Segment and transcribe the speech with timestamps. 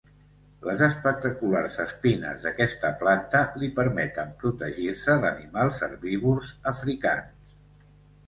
[0.67, 7.55] Les espectaculars espines d'aquesta planta li permeten protegir-se d'animals herbívors africans.